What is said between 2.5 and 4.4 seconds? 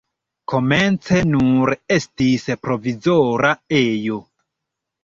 provizora ejo.